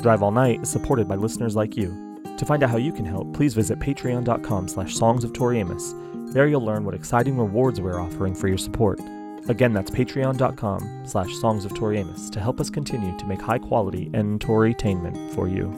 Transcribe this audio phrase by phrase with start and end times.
[0.00, 2.22] Drive All Night is supported by listeners like you.
[2.36, 5.92] To find out how you can help, please visit patreon.com slash songs of Tori Amos.
[6.32, 9.00] There you'll learn what exciting rewards we're offering for your support.
[9.48, 13.58] Again, that's patreon.com slash songs of Tori Amos to help us continue to make high
[13.58, 15.74] quality and Torytainment for you.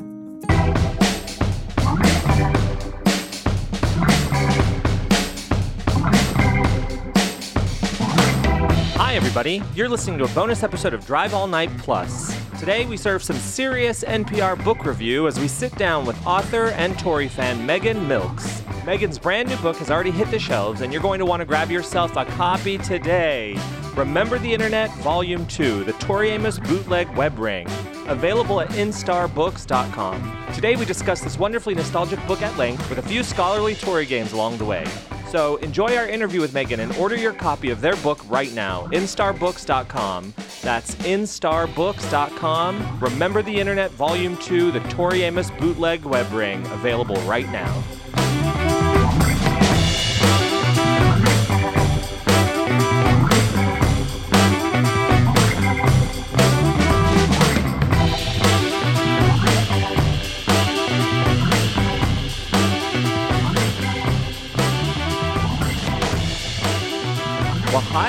[8.99, 9.63] Hi, everybody.
[9.75, 12.40] You're listening to a bonus episode of Drive All Night Plus.
[12.61, 16.97] Today, we serve some serious NPR book review as we sit down with author and
[16.99, 18.63] Tori fan Megan Milks.
[18.85, 21.47] Megan's brand new book has already hit the shelves, and you're going to want to
[21.47, 23.59] grab yourself a copy today.
[23.97, 27.67] Remember the Internet, Volume 2, the Tori Amos Bootleg Web Ring.
[28.09, 30.53] Available at instarbooks.com.
[30.53, 34.35] Today, we discuss this wonderfully nostalgic book at length with a few scholarly Tori games
[34.35, 34.85] along the way.
[35.31, 38.89] So enjoy our interview with Megan and order your copy of their book right now.
[38.89, 40.35] Instarbooks.com.
[40.61, 43.01] That's instarbooks.com.
[43.01, 47.81] Remember the Internet Volume 2, the Tori Amos Bootleg Web Ring, available right now.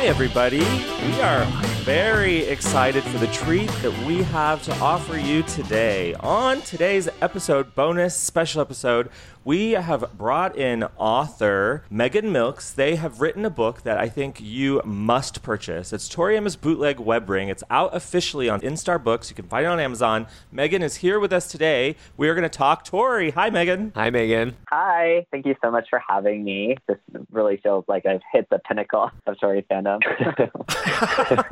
[0.02, 0.57] Hi, everybody.
[0.57, 6.14] We are very excited for the treat that we have to offer you today.
[6.20, 9.10] On today's episode, bonus special episode,
[9.44, 12.72] we have brought in author Megan Milks.
[12.72, 15.92] They have written a book that I think you must purchase.
[15.92, 17.50] It's Tori Amos Bootleg Web Ring.
[17.50, 19.32] It's out officially on Instar Books.
[19.32, 20.28] You can find it on Amazon.
[20.52, 21.96] Megan is here with us today.
[22.18, 23.32] We are going to talk Tori.
[23.32, 23.92] Hi, Megan.
[23.96, 24.56] Hi, Megan.
[24.70, 26.78] Hi, thank you so much for having me.
[26.88, 26.98] This
[27.32, 30.02] really feels like I've hit the pinnacle of Tori fandom.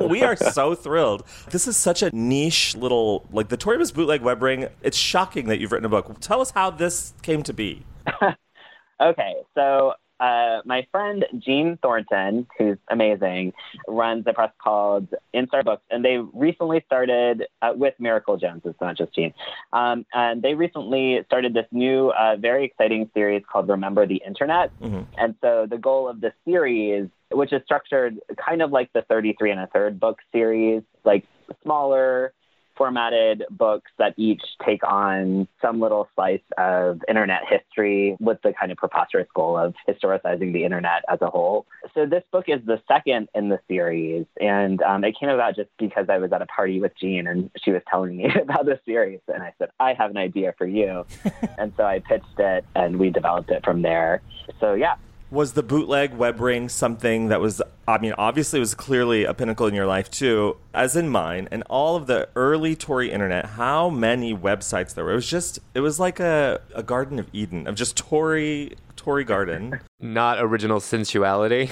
[0.08, 1.24] we are so thrilled.
[1.50, 4.68] This is such a niche little, like the Tori Amos Bootleg Web Ring.
[4.82, 6.20] It's shocking that you've written a book.
[6.20, 7.84] Tell us how this came to be.
[9.00, 13.54] okay, so uh, my friend Jean Thornton, who's amazing,
[13.88, 18.60] runs a press called Instar Books, and they recently started uh, with Miracle Jones.
[18.66, 19.32] It's not just Jean,
[19.72, 24.78] um, and they recently started this new, uh, very exciting series called Remember the Internet.
[24.80, 25.06] Mhm.
[25.16, 29.52] And so the goal of the series, which is structured kind of like the 33
[29.52, 31.24] and a third book series, like
[31.62, 32.32] smaller
[32.80, 38.72] formatted books that each take on some little slice of internet history with the kind
[38.72, 41.66] of preposterous goal of historicizing the internet as a whole.
[41.92, 45.68] So this book is the second in the series, and um, it came about just
[45.78, 48.80] because I was at a party with Jean and she was telling me about the
[48.86, 51.04] series, and I said, I have an idea for you.
[51.58, 54.22] and so I pitched it and we developed it from there.
[54.58, 54.94] So yeah,
[55.30, 59.32] Was the bootleg web ring something that was, I mean, obviously it was clearly a
[59.32, 63.46] pinnacle in your life too, as in mine, and all of the early Tori internet,
[63.46, 65.12] how many websites there were?
[65.12, 69.22] It was just, it was like a, a Garden of Eden of just Tori, Tori
[69.22, 69.80] Garden.
[70.00, 71.70] Not original sensuality.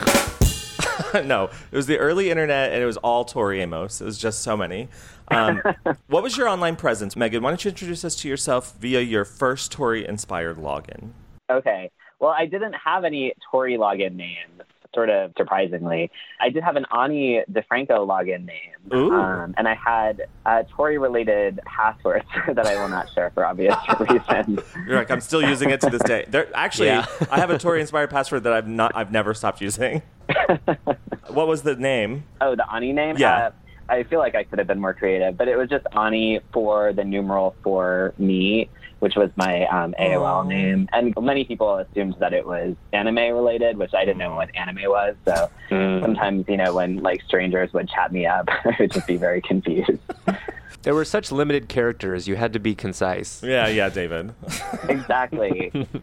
[1.24, 4.00] no, it was the early internet and it was all Tori Amos.
[4.00, 4.88] It was just so many.
[5.32, 5.62] Um,
[6.06, 7.16] what was your online presence?
[7.16, 11.10] Megan, why don't you introduce us to yourself via your first Tori inspired login?
[11.50, 11.90] Okay.
[12.20, 14.62] Well, I didn't have any Tori login names,
[14.94, 16.10] sort of surprisingly.
[16.40, 19.12] I did have an Ani DiFranco login name.
[19.12, 23.76] Um, and I had uh, Tori related passwords that I will not share for obvious
[24.00, 24.60] reasons.
[24.86, 26.24] You're like, I'm still using it to this day.
[26.28, 27.06] There, actually, Yeah.
[27.30, 30.02] I have a Tori inspired password that I've not, I've never stopped using.
[31.28, 32.24] what was the name?
[32.40, 33.16] Oh, the Ani name?
[33.18, 33.46] Yeah.
[33.46, 33.50] Uh,
[33.90, 36.92] I feel like I could have been more creative, but it was just Ani for
[36.92, 38.68] the numeral for me,
[39.00, 40.88] which was my um, AOL name.
[40.92, 44.82] And many people assumed that it was anime related, which I didn't know what anime
[44.84, 45.14] was.
[45.24, 49.16] So sometimes, you know, when like strangers would chat me up, I would just be
[49.16, 50.00] very confused.
[50.82, 53.42] There were such limited characters, you had to be concise.
[53.42, 54.34] Yeah, yeah, David.
[54.88, 55.72] exactly.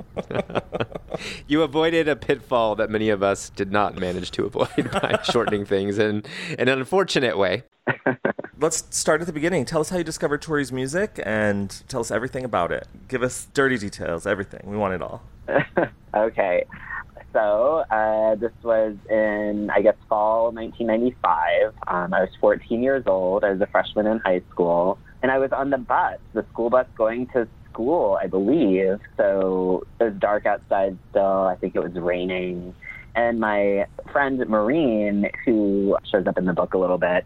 [1.48, 5.64] You avoided a pitfall that many of us did not manage to avoid by shortening
[5.66, 6.24] things in,
[6.60, 7.64] in an unfortunate way.
[8.60, 9.64] Let's start at the beginning.
[9.64, 12.88] Tell us how you discovered Tori's music and tell us everything about it.
[13.08, 14.62] Give us dirty details, everything.
[14.66, 15.22] We want it all.
[16.14, 16.66] okay.
[17.36, 21.74] So uh, this was in, I guess, fall 1995.
[21.86, 23.44] Um, I was 14 years old.
[23.44, 26.70] I was a freshman in high school, and I was on the bus, the school
[26.70, 29.00] bus going to school, I believe.
[29.18, 31.44] So it was dark outside still.
[31.44, 32.74] I think it was raining.
[33.16, 37.26] And my friend Maureen, who shows up in the book a little bit,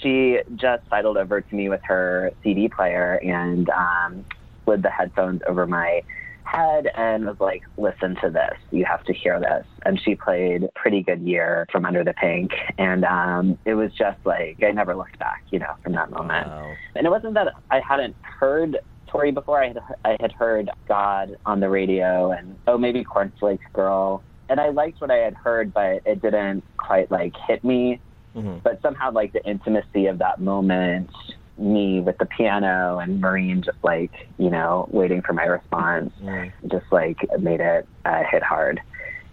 [0.00, 4.24] she just sidled over to me with her CD player and um,
[4.64, 6.02] slid the headphones over my
[6.50, 8.56] head and was like, listen to this.
[8.70, 9.66] You have to hear this.
[9.84, 12.52] And she played Pretty Good Year from Under the Pink.
[12.78, 16.48] And um, it was just like, I never looked back, you know, from that moment.
[16.48, 16.72] Wow.
[16.96, 18.78] And it wasn't that I hadn't heard
[19.10, 19.62] Tori before.
[19.62, 24.60] I had I had heard God on the radio and oh maybe Cornflakes Girl, and
[24.60, 28.00] I liked what I had heard, but it didn't quite like hit me.
[28.36, 28.58] Mm-hmm.
[28.62, 31.10] But somehow like the intimacy of that moment,
[31.58, 36.52] me with the piano and Maureen just like you know waiting for my response, Mm.
[36.70, 38.80] just like made it uh, hit hard.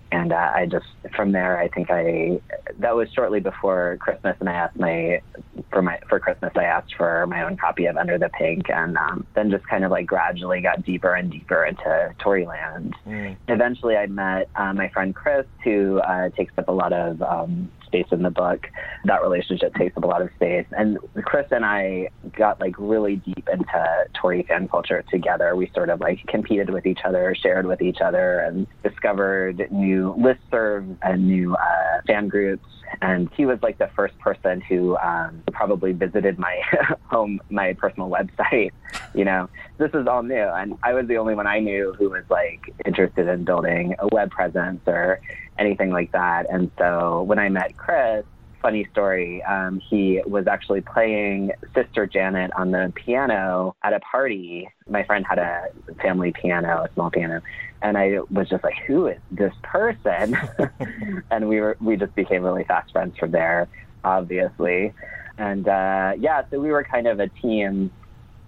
[0.10, 0.86] And uh, I just
[1.18, 2.40] from there, I think I
[2.80, 5.22] that was shortly before Christmas, and I asked my
[5.70, 8.98] for my for Christmas, I asked for my own copy of Under the Pink, and
[8.98, 12.94] um, then just kind of like gradually got deeper and deeper into Toriland.
[13.06, 13.36] Mm.
[13.50, 17.70] Eventually, I met uh, my friend Chris, who uh, takes up a lot of um,
[17.88, 18.68] space in the book.
[19.06, 23.18] That relationship takes up a lot of space, and Chris and I got like really
[23.18, 25.56] deep into Tori fan culture together.
[25.56, 30.16] We sort of like competed with each other, shared with each other, and discovered new
[30.18, 32.66] listservs and new uh, fan groups.
[33.02, 36.62] And he was like the first person who um, probably visited my
[37.06, 38.72] home, my personal website.
[39.14, 42.10] You know, this is all new, and I was the only one I knew who
[42.10, 45.20] was like interested in building a web presence or
[45.60, 46.48] anything like that.
[46.50, 48.26] And so when I met Chris,
[48.62, 54.70] funny story, um, he was actually playing Sister Janet on the piano at a party.
[54.90, 55.68] My friend had a
[56.02, 57.42] family piano, a small piano,
[57.82, 60.38] and I was just like, "Who is this person?"
[61.32, 63.68] and we were we just became really fast friends from there,
[64.04, 64.94] obviously.
[65.38, 67.92] And uh, yeah, so we were kind of a team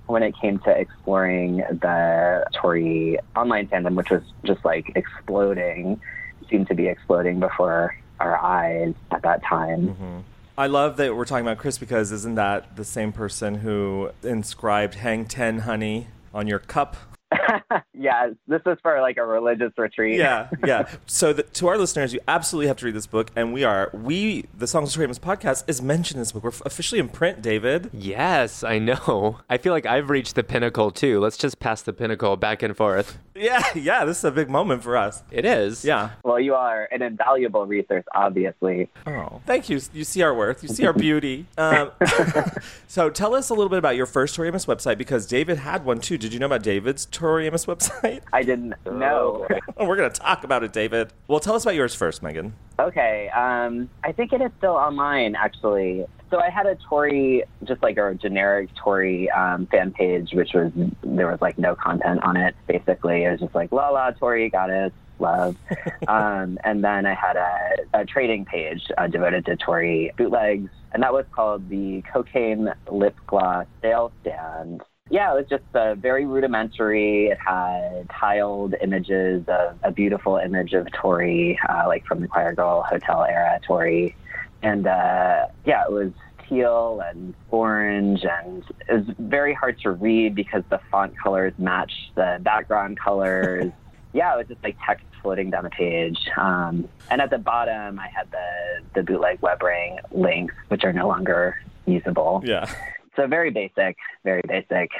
[0.08, 6.02] when it came to exploring the Tori online fandom, which was just like exploding,
[6.50, 9.90] seemed to be exploding before our eyes at that time.
[9.90, 10.18] Mm-hmm.
[10.58, 14.96] I love that we're talking about Chris because isn't that the same person who inscribed
[14.96, 16.98] "Hang Ten, Honey" on your cup?
[17.94, 20.18] yeah, this is for like a religious retreat.
[20.18, 20.90] Yeah, yeah.
[21.06, 23.90] So the, to our listeners, you absolutely have to read this book, and we are
[23.94, 26.44] we the Songs of Tori Amos podcast is mentioned in this book.
[26.44, 27.90] We're officially in print, David.
[27.94, 29.40] Yes, I know.
[29.50, 31.20] I feel like I've reached the pinnacle too.
[31.20, 33.18] Let's just pass the pinnacle back and forth.
[33.40, 34.06] Yeah, yeah.
[34.06, 35.24] This is a big moment for us.
[35.32, 35.86] It is.
[35.86, 36.12] Yeah.
[36.24, 38.90] Well, you are an invaluable resource, obviously.
[39.08, 39.80] Oh, thank you.
[39.94, 40.62] You see our worth.
[40.62, 41.46] You see our beauty.
[41.58, 41.92] Um,
[42.88, 45.86] so tell us a little bit about your first Tori Amos website because David had
[45.86, 46.18] one too.
[46.18, 48.22] Did you know about David's Tori Amos website?
[48.34, 49.48] I didn't know.
[49.80, 51.14] We're gonna talk about it, David.
[51.28, 52.54] Well, tell us about yours first, Megan.
[52.78, 56.06] Okay, um, I think it is still online, actually.
[56.30, 60.72] So I had a Tori, just like a generic Tori um, fan page, which was
[61.04, 62.56] there was like no content on it.
[62.68, 65.56] Basically, it was just like la la Tori, got it, love.
[66.08, 71.02] um, and then I had a, a trading page uh, devoted to Tori bootlegs, and
[71.04, 74.82] that was called the Cocaine Lip Gloss Sale Stand.
[75.12, 77.28] Yeah, it was just uh, very rudimentary.
[77.28, 82.54] It had tiled images of a beautiful image of Tori, uh, like from the Choir
[82.54, 84.16] Girl Hotel era Tori.
[84.62, 86.12] And uh, yeah, it was
[86.48, 92.16] teal and orange, and it was very hard to read because the font colors matched
[92.16, 93.72] the background colors.
[94.14, 96.18] yeah, it was just like text floating down the page.
[96.38, 100.94] Um, and at the bottom, I had the, the bootleg web ring links, which are
[100.94, 102.42] no longer usable.
[102.46, 102.72] Yeah.
[103.16, 104.92] So very basic, very basic.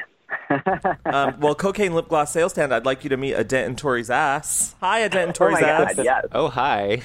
[1.06, 2.74] Um, well, cocaine lip gloss sales stand.
[2.74, 4.76] I'd like you to meet a dent in Tori's ass.
[4.80, 5.96] Hi, a dent in oh Tori's my ass.
[5.96, 6.26] god, yes.
[6.32, 7.02] Oh hi.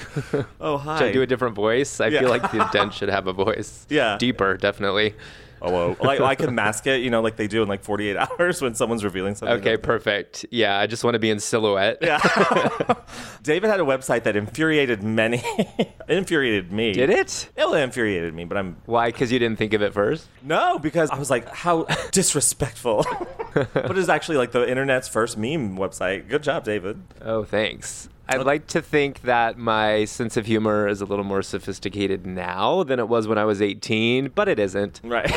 [0.59, 0.97] Oh, hi.
[0.99, 1.99] Should I do a different voice?
[2.01, 2.19] I Yeah.
[2.21, 3.85] feel like the dent should have a voice.
[3.89, 4.17] Yeah.
[4.17, 5.15] Deeper, definitely.
[5.61, 5.95] Oh.
[6.01, 8.75] Like, I can mask it, you know, like they do in like 48 hours when
[8.75, 9.57] someone's revealing something.
[9.59, 10.45] Okay, perfect.
[10.51, 11.97] Yeah, I just want to be in silhouette.
[12.01, 12.19] Yeah.
[13.43, 15.43] David had a website that infuriated many.
[16.07, 16.93] infuriated me.
[16.93, 17.49] Did it?
[17.55, 19.11] It infuriated me, but I'm Why?
[19.11, 20.27] Because you didn't think of it first?
[20.43, 23.05] no because I was like, how disrespectful.
[23.53, 26.27] but it's actually like the internet's first meme website.
[26.27, 27.01] Good job, David.
[27.21, 28.09] Oh, thanks.
[28.27, 32.83] I'd like to think that my sense of humor is a little more sophisticated now
[32.83, 35.01] than it was when I was 18, but it isn't.
[35.03, 35.31] Right.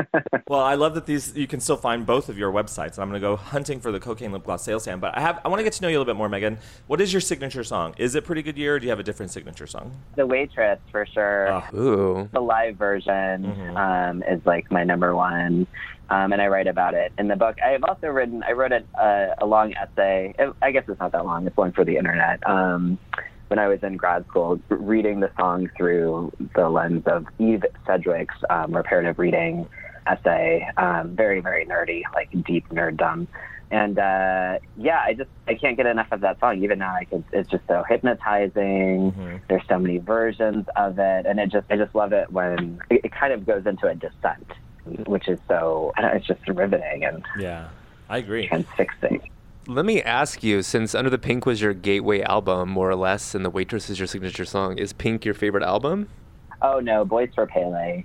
[0.48, 2.98] well, I love that these you can still find both of your websites.
[2.98, 5.40] I'm going to go hunting for the cocaine lip gloss sales stand, but I have
[5.44, 6.58] I want to get to know you a little bit more, Megan.
[6.86, 7.94] What is your signature song?
[7.98, 9.92] Is it Pretty Good Year, or do you have a different signature song?
[10.16, 11.48] The waitress for sure.
[11.72, 11.76] Oh.
[11.78, 12.28] Ooh.
[12.32, 13.76] The live version Mhm.
[14.10, 15.66] um, is like my number one,
[16.10, 17.56] um, and I write about it in the book.
[17.64, 18.42] I have also written.
[18.42, 20.34] I wrote a, a, a long essay.
[20.62, 21.46] I guess it's not that long.
[21.46, 22.46] It's one for the internet.
[22.48, 22.98] Um,
[23.48, 28.34] when I was in grad school, reading the song through the lens of Eve Sedgwick's
[28.50, 29.68] um, reparative reading
[30.06, 33.26] essay, um, very very nerdy, like deep nerddom.
[33.68, 36.62] And uh, yeah, I just I can't get enough of that song.
[36.62, 39.12] Even now, like it's, it's just so hypnotizing.
[39.12, 39.40] Mhm.
[39.48, 43.06] There's so many versions of it, and it just I just love it when it,
[43.06, 44.46] it kind of goes into a descent,
[45.06, 47.68] which is so I don't know, it's just riveting and Yeah,
[48.08, 48.48] I agree.
[48.50, 49.28] and transfixing.
[49.68, 53.34] Let me ask you, since Under the Pink was your gateway album, more or less,
[53.34, 56.08] and The Waitress is your signature song, is Pink your favorite album?
[56.62, 58.04] Oh no, Boys for Pele.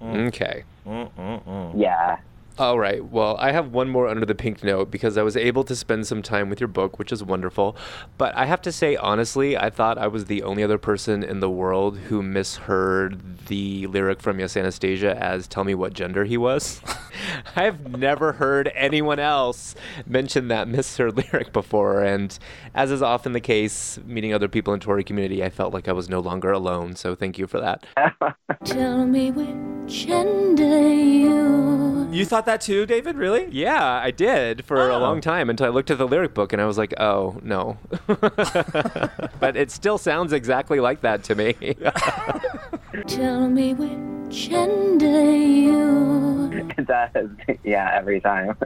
[0.00, 0.28] Mm.
[0.28, 0.64] Okay.
[0.86, 1.78] Mm-mm-mm.
[1.80, 2.18] Yeah,
[2.58, 3.04] All right.
[3.04, 6.06] Well, I have one more under the pink note because I was able to spend
[6.06, 7.76] some time with your book, which is wonderful.
[8.16, 11.40] But I have to say, honestly, I thought I was the only other person in
[11.40, 16.38] the world who misheard the lyric from Yes Anastasia as "Tell me what gender he
[16.38, 16.80] was."
[17.56, 19.74] I've never heard anyone else
[20.06, 22.38] mention that misheard lyric before, and
[22.74, 25.92] as is often the case, meeting other people in Tori community, I felt like I
[25.92, 26.96] was no longer alone.
[26.96, 27.84] So thank you for that.
[28.64, 29.30] Tell me
[29.86, 32.08] gender you.
[32.10, 33.16] You thought that too, David?
[33.16, 33.46] Really?
[33.50, 34.98] Yeah, I did for a Oh.
[34.98, 37.76] long time until I looked at the lyric book and I was like, oh, no.
[38.06, 41.52] but it still sounds exactly like that to me.
[43.06, 46.26] Tell me which gender you.
[46.78, 47.28] It does.
[47.64, 48.56] Yeah, every time.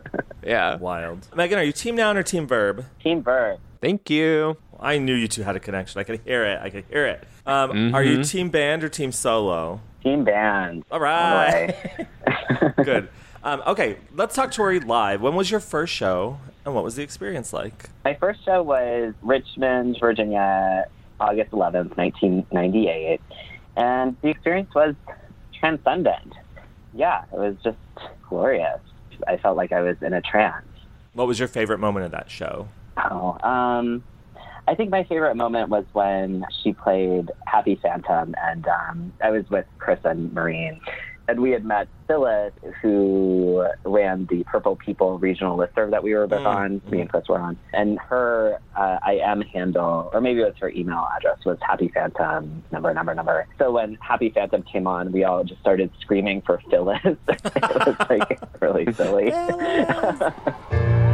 [0.45, 0.77] yeah.
[0.77, 1.27] Wild.
[1.35, 2.85] Megan, are you team noun or team verb?
[3.03, 3.59] Team verb.
[3.81, 4.57] Thank you.
[4.79, 6.01] I knew you two had a connection.
[6.01, 6.61] I could hear it.
[6.61, 7.25] I could hear it.
[7.47, 9.81] Um, Are you team band or team solo?
[10.03, 10.85] Team band.
[10.91, 11.75] All right.
[12.77, 13.09] Good.
[13.43, 15.23] Um, okay, let's talk Tori live.
[15.23, 17.89] When was your first show, and what was the experience like?
[18.05, 20.87] My first show was Richmond, Virginia,
[21.19, 23.21] August 11th, 1998.
[23.77, 24.95] And the experience was
[25.59, 26.35] transcendent.
[26.95, 27.79] Yeah, it was just
[28.29, 28.81] glorious.
[29.27, 30.67] I felt like I was in a trance.
[31.15, 32.69] What was your favorite moment of that show?
[33.03, 34.03] Oh, um,
[34.69, 39.49] I think my favorite moment was when she played Happy Phantom, and um, I was
[39.51, 40.81] with Chris and Maureen.
[41.29, 42.53] And we had met Phyllis,
[42.83, 47.09] who ran the Purple People regional listserv that we were both Mm, on, me and
[47.11, 47.57] Chris were on.
[47.73, 51.89] And her uh, I am handle, or maybe it was her email address, was Happy
[51.95, 53.47] Phantom, number, number, number.
[53.59, 57.01] So when Happy Phantom came on, we all just started screaming for Phyllis.
[57.05, 59.33] it was like really silly.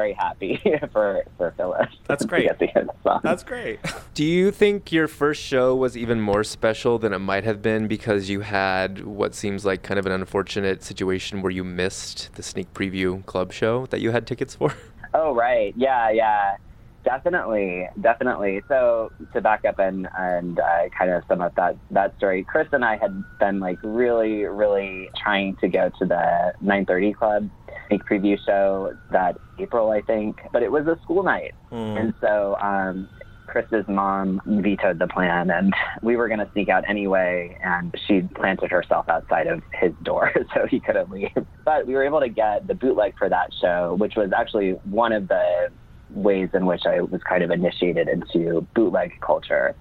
[0.00, 0.60] very happy
[0.92, 1.88] for, for Phyllis.
[2.08, 2.48] That's great.
[2.48, 3.20] At the end song.
[3.22, 3.80] That's great.
[4.14, 7.86] Do you think your first show was even more special than it might have been
[7.86, 12.42] because you had what seems like kind of an unfortunate situation where you missed the
[12.42, 14.74] sneak preview club show that you had tickets for?
[15.12, 15.74] Oh, right.
[15.76, 16.56] Yeah, yeah.
[17.02, 18.62] Definitely, definitely.
[18.68, 22.68] So to back up and and uh, kind of sum up that that story, Chris
[22.72, 27.50] and I had been like really, really trying to go to the 9:30 Club
[27.90, 31.52] sneak preview show that April, I think, but it was a school night,
[31.98, 33.08] and so um,
[33.50, 37.58] Chris's mom vetoed the plan, and we were going to sneak out anyway.
[37.62, 41.30] And she planted herself outside of his door, so he couldn't leave.
[41.64, 45.12] But we were able to get the bootleg for that show, which was actually one
[45.12, 45.68] of the
[46.10, 49.74] ways in which I was kind of initiated into bootleg culture.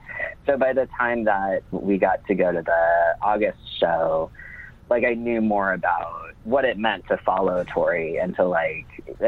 [0.45, 4.31] So by the time that we got to go to the August show,
[4.89, 8.85] like I knew more about what it meant to follow Tori and to like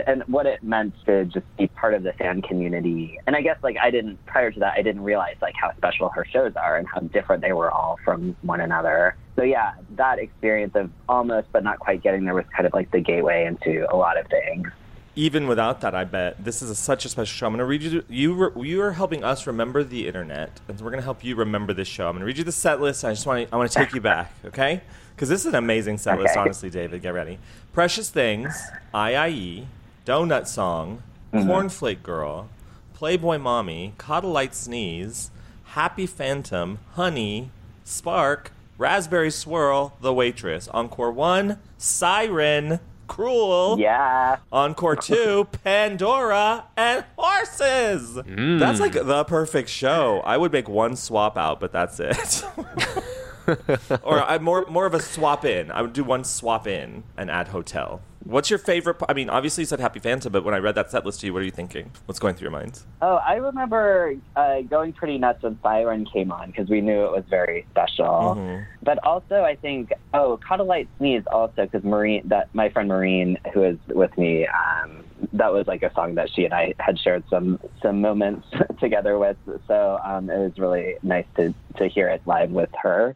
[0.08, 3.20] and what it meant to just be part of the fan community.
[3.28, 6.10] And I guess like I didn't prior to that I didn't realize like how special
[6.10, 9.16] her shows are and how different they were all from one another.
[9.36, 12.92] So yeah, that experience of almost but not quite getting there was kind of like
[12.92, 14.70] the gateway into a lot of things.
[15.14, 17.46] Even without that, I bet this is a, such a special show.
[17.46, 18.04] I'm going to read you.
[18.08, 21.74] You you are helping us remember the internet, and we're going to help you remember
[21.74, 22.08] this show.
[22.08, 23.04] I'm going to read you the set list.
[23.04, 24.82] I just want to I want to take you back, okay?
[25.16, 26.40] Because this is an amazing set list, Okay.
[26.40, 27.02] honestly, David.
[27.02, 27.38] Get ready.
[27.74, 28.60] Precious Things,
[28.94, 29.66] IIE,
[30.06, 31.04] Donut Song,
[31.34, 31.50] mm-hmm.
[31.50, 32.50] Cornflake Girl,
[32.94, 35.32] Playboy Mommy, Coddle Light Sneeze,
[35.66, 37.50] Happy Phantom, Honey,
[37.84, 40.68] Spark, Raspberry Swirl, The Waitress.
[40.74, 43.78] Encore one, Siren, Cruel.
[43.80, 44.38] Yeah.
[44.52, 48.16] Encore two, Pandora and horses.
[48.16, 48.60] Mm.
[48.60, 50.22] That's like the perfect show.
[50.26, 52.44] I would make one swap out, but that's it.
[54.04, 55.72] or I more more of a swap in.
[55.72, 58.02] I would do one swap in and add hotel.
[58.24, 59.00] What's your favorite?
[59.00, 61.22] p- I mean, obviously you said Happy Phantom, but when I read that set list
[61.22, 61.92] to you, what are you thinking?
[62.06, 62.82] What's going through your mind?
[63.02, 67.12] Oh, I remember uh, going pretty nuts when Siren came on because we knew it
[67.12, 68.36] was very special.
[68.36, 68.66] Mhm.
[68.84, 73.64] But also, I think oh, Light Sneeze also because Maureen, that my friend Maureen, who
[73.64, 77.24] is with me, um, that was like a song that she and I had shared
[77.30, 78.48] some some moments
[78.80, 79.38] together with.
[79.68, 83.16] So um, it was really nice to to hear it live with her.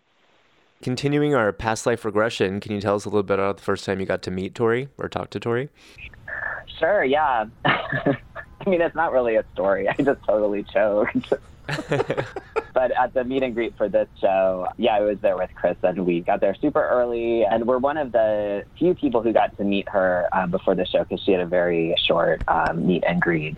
[0.86, 3.86] Continuing our past life regression, can you tell us a little bit about the first
[3.86, 5.70] time you got to meet Tori or talk to Tori?
[6.78, 7.46] Sure, yeah.
[7.66, 8.16] I
[8.68, 9.90] mean, it's not really a story.
[9.90, 11.34] I just totally choked.
[12.76, 15.76] but at the meet and greet for this show, yeah, I was there with Chris,
[15.82, 19.58] and we got there super early, and we're one of the few people who got
[19.58, 23.04] to meet her uh, before the show because she had a very short um, meet
[23.08, 23.58] and greet.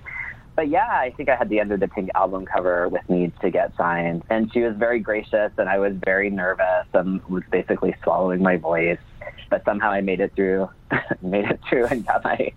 [0.58, 3.52] But yeah, I think I had the Under the Pink album cover with me to
[3.52, 7.96] get signed, and she was very gracious, and I was very nervous and was basically
[8.04, 8.98] swallowing my voice.
[9.52, 10.68] But somehow I made it through,
[11.22, 12.52] made it through, and got my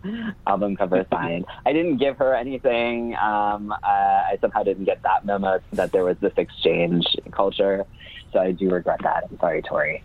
[0.47, 1.45] album cover signed.
[1.67, 3.17] I didn't give her anything.
[3.17, 7.85] Um, uh, I somehow didn't get that memo that there was this exchange culture,
[8.33, 9.25] so I do regret that.
[9.31, 10.03] I'm sorry, Tori.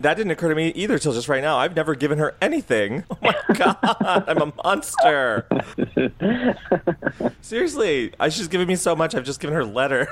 [0.00, 1.58] That didn't occur to me either till just right now.
[1.58, 3.04] I've never given her anything.
[3.22, 5.46] Oh my god, I'm a monster.
[7.40, 9.14] Seriously, I she's given me so much.
[9.14, 10.08] I've just given her letters.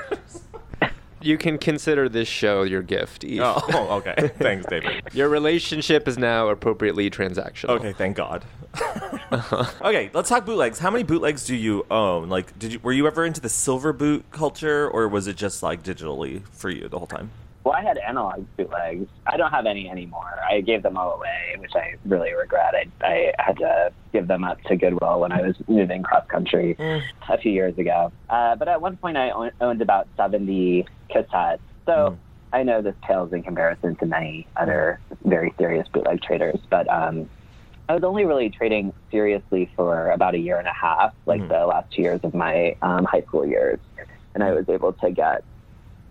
[1.21, 3.41] You can consider this show your gift, Eve.
[3.43, 4.31] Oh, oh okay.
[4.39, 5.03] Thanks, David.
[5.13, 7.69] Your relationship is now appropriately transactional.
[7.71, 8.43] Okay, thank God.
[9.81, 10.79] okay, let's talk bootlegs.
[10.79, 12.29] How many bootlegs do you own?
[12.29, 15.61] Like, did you were you ever into the silver boot culture, or was it just
[15.61, 17.31] like digitally for you the whole time?
[17.63, 19.07] Well, I had analog bootlegs.
[19.27, 20.39] I don't have any anymore.
[20.49, 22.73] I gave them all away, which I really regret.
[22.75, 26.75] I, I had to give them up to Goodwill when I was moving cross country
[27.29, 28.11] a few years ago.
[28.29, 31.59] Uh, but at one point, I own- owned about 70 cassettes.
[31.85, 32.17] So
[32.51, 37.29] I know this pales in comparison to many other very serious bootleg traders, but um,
[37.87, 41.65] I was only really trading seriously for about a year and a half, like the
[41.67, 43.79] last two years of my um, high school years.
[44.33, 45.43] And I was able to get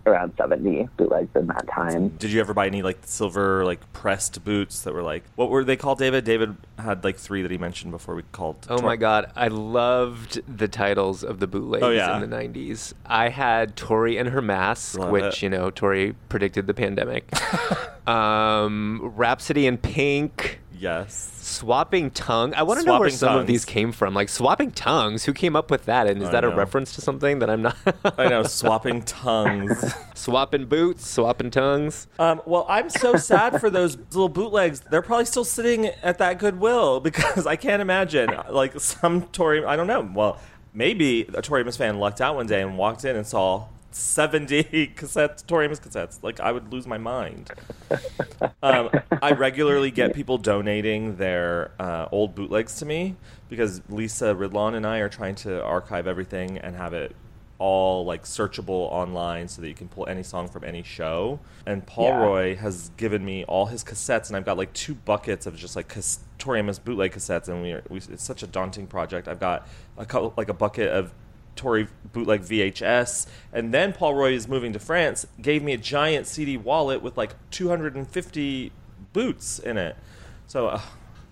[0.05, 2.09] around 70 bootlegs in that time.
[2.19, 5.63] Did you ever buy any like silver like pressed boots that were like what were
[5.63, 5.99] they called?
[5.99, 6.23] David.
[6.23, 8.65] David had like three that he mentioned before we called.
[8.69, 12.21] Oh my god, I loved the titles of the bootlegs Oh, yeah.
[12.21, 12.93] in the 90s.
[13.05, 15.41] I had Tori and her mask, Love which, it.
[15.43, 17.29] you know, Tori predicted the pandemic.
[18.07, 21.29] um, Rhapsody in Pink, Yes.
[21.41, 22.55] Swapping Tongue.
[22.55, 23.47] I want to know where Swapping some of Tongues.
[23.47, 24.15] these came from.
[24.15, 26.07] Like Swapping Tongues, who came up with that?
[26.07, 26.55] And is I that a know.
[26.55, 27.77] reference to something that I'm not?
[28.17, 29.93] I know, swapping tongues.
[30.15, 32.07] Swapping boots, swapping tongues.
[32.17, 34.79] Um, well, I'm so sad for those little bootlegs.
[34.79, 39.63] They're probably still sitting at that Goodwill because I can't imagine like some Tori.
[39.63, 40.09] I don't know.
[40.11, 40.39] Well,
[40.73, 44.63] maybe a Tori Amos fan lucked out one day and walked in and saw 70
[44.95, 46.19] cassettes, Tori Amos cassettes.
[46.21, 47.51] Like I would lose my mind.
[48.63, 48.91] Um,
[49.23, 53.15] I regularly get people donating their uh, old bootlegs to me
[53.49, 57.15] because Lisa Ridlon and I are trying to archive everything and have it
[57.57, 61.39] all like searchable online so that you can pull any song from any show.
[61.65, 62.17] And Paul Yeah.
[62.23, 65.75] Roy has given me all his cassettes, and I've got like two buckets of just
[65.75, 69.27] like cas- Tori Amos bootleg cassettes, and we, are, we it's such a daunting project.
[69.27, 71.13] I've got a couple like a bucket of
[71.55, 75.25] Tori bootleg VHS, and then Paul Roy is moving to France.
[75.41, 78.71] Gave me a giant CD wallet with like 250
[79.13, 79.95] boots in it.
[80.47, 80.81] So, uh,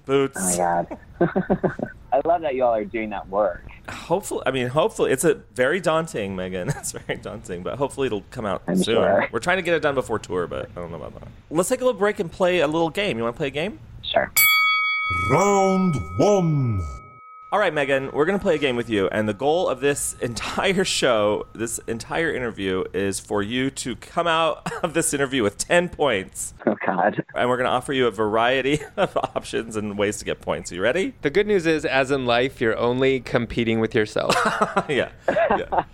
[0.06, 0.38] boots.
[0.40, 0.86] Oh
[1.20, 1.82] my God.
[2.12, 3.64] I love that you all are doing that work.
[3.88, 6.70] Hopefully, I mean, hopefully, it's a very daunting, Megan.
[6.78, 8.96] It's very daunting, but hopefully it'll come out I'm soon.
[8.96, 9.28] sure.
[9.32, 11.28] We're trying to get it done before tour, but I don't know about that.
[11.52, 13.18] Let's take a little break and play a little game.
[13.18, 13.80] You want to play a game?
[14.02, 14.32] Sure.
[15.32, 16.82] Round one.
[17.52, 19.08] All right, Megan, we're going to play a game with you.
[19.08, 24.28] And the goal of this entire show, this entire interview, is for you to come
[24.28, 26.54] out of this interview with 10 points.
[26.68, 27.24] Oh God.
[27.34, 30.72] And we're going to offer you a variety of options and ways to get points.
[30.72, 31.16] Are you ready?
[31.24, 34.36] The good news is, as in life, you're only competing with yourself.
[34.88, 35.10] yeah.
[35.28, 35.86] yeah.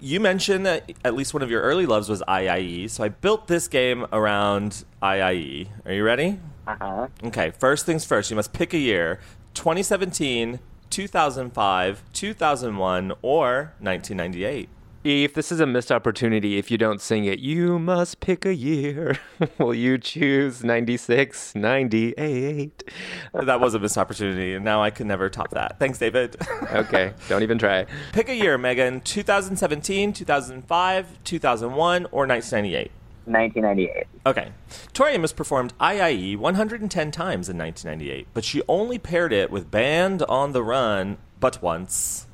[0.00, 3.48] You mentioned that at least one of your early loves was IIE, so I built
[3.48, 5.68] this game around IIE.
[5.84, 6.40] Are you ready?
[6.66, 7.08] Uh huh.
[7.24, 9.20] Okay, first things first, you must pick a year
[9.54, 10.58] 2017,
[10.92, 14.68] 2005, 2001, or 1998.
[15.04, 17.40] Eve, this is a missed opportunity if you don't sing it.
[17.40, 19.18] You must pick a year.
[19.58, 22.84] Will you choose 96, 98?
[23.32, 25.78] That was a missed opportunity, and now I can never top that.
[25.80, 26.36] Thanks, David.
[26.72, 27.86] Okay, don't even try.
[28.12, 32.90] pick a year, Megan 2017, 2005, 2001, or 1998.
[33.26, 34.06] 1998.
[34.26, 34.52] Okay.
[34.92, 40.22] Tori Amos performed IIE 110 times in 1998, but she only paired it with Band
[40.24, 42.26] on the Run but once.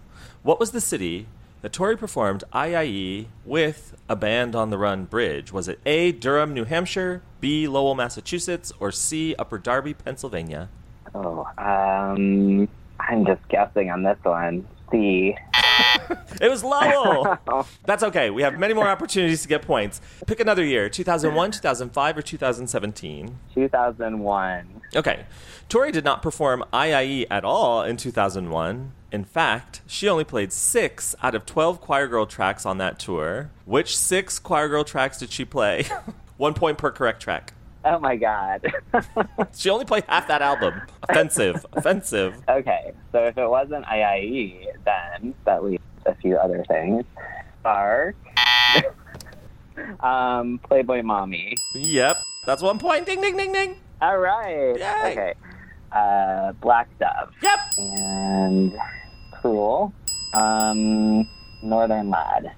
[0.42, 1.26] What was the city
[1.62, 5.52] that Tori performed IIE with a Band on the Run bridge?
[5.52, 6.12] Was it A.
[6.12, 7.66] Durham, New Hampshire, B.
[7.68, 9.34] Lowell, Massachusetts, or C.
[9.38, 10.68] Upper Darby, Pennsylvania?
[11.14, 12.68] Oh, um,
[13.00, 14.66] I'm just guessing on this one.
[14.90, 15.36] C.
[16.40, 17.38] It was Lowell!
[17.84, 18.30] That's okay.
[18.30, 20.00] We have many more opportunities to get points.
[20.26, 23.38] Pick another year 2001, 2005, or 2017.
[23.54, 24.82] 2001.
[24.94, 25.26] Okay.
[25.68, 28.92] Tori did not perform IIE at all in 2001.
[29.10, 33.50] In fact, she only played six out of 12 Choir Girl tracks on that tour.
[33.64, 35.86] Which six Choir Girl tracks did she play?
[36.36, 37.52] One point per correct track.
[37.90, 38.70] Oh my god.
[39.56, 40.82] She only played half that album.
[41.02, 41.64] Offensive.
[41.72, 42.34] Offensive.
[42.48, 47.04] okay, so if it wasn't IIE, then that leaves a few other things.
[47.60, 48.14] Spark.
[50.00, 51.54] um, Playboy Mommy.
[51.74, 52.18] Yep.
[52.46, 53.06] That's one point.
[53.06, 53.76] Ding, ding, ding, ding.
[54.02, 54.76] All right.
[54.78, 55.12] Yay.
[55.12, 55.34] Okay.
[55.90, 57.32] Uh, Black Dove.
[57.42, 57.58] Yep.
[57.78, 58.76] And
[59.32, 59.92] Cruel.
[60.34, 61.28] Um,
[61.62, 62.52] Northern Lad.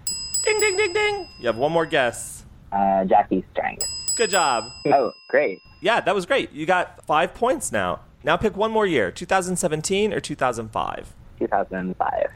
[0.44, 1.28] Ding, ding, ding, ding.
[1.38, 2.44] You have one more guess.
[2.72, 3.84] Uh, Jackie's Strength.
[4.20, 4.72] Good job.
[4.84, 5.62] Oh, great.
[5.80, 6.52] Yeah, that was great.
[6.52, 8.00] You got five points now.
[8.22, 11.14] Now pick one more year 2017 or 2005.
[11.38, 12.26] 2005.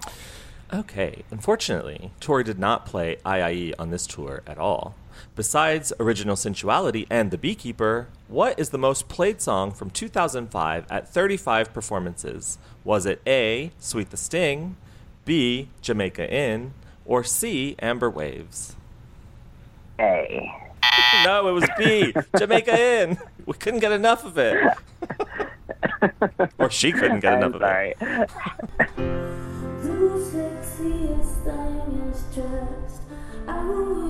[0.72, 4.94] Okay, unfortunately, Tori did not play IIE on this tour at all.
[5.36, 11.06] Besides Original Sensuality and The Beekeeper, what is the most played song from 2005 at
[11.06, 12.56] 35 performances?
[12.82, 14.76] Was it A, Sweet the Sting,
[15.26, 16.72] B, Jamaica Inn,
[17.04, 18.74] or C, Amber Waves?
[20.00, 20.63] A.
[21.24, 23.18] No, it was B, Jamaica Inn.
[23.46, 24.62] We couldn't get enough of it.
[26.58, 27.94] or she couldn't get enough I'm of sorry.
[33.46, 34.03] The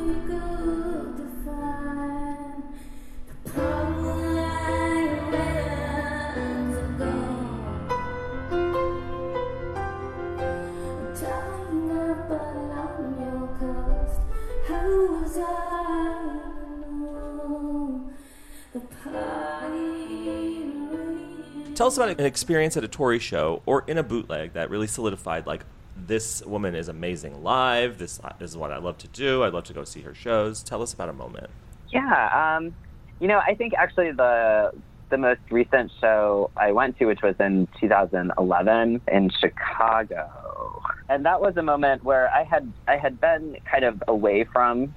[21.75, 24.87] Tell us about an experience at a Tori show or in a bootleg that really
[24.87, 25.65] solidified like
[25.97, 27.99] this woman is amazing live.
[27.99, 29.43] This is what I love to do.
[29.43, 30.63] I'd love to go see her shows.
[30.63, 31.51] Tell us about a moment.
[31.89, 32.75] Yeah, um,
[33.21, 34.73] you know, I think actually the
[35.11, 41.41] the most recent show I went to, which was in 2011 in Chicago, and that
[41.41, 44.95] was a moment where I had I had been kind of away from